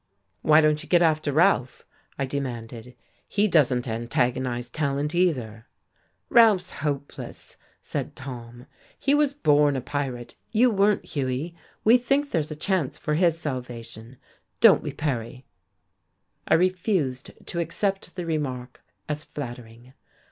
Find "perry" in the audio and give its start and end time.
14.91-15.45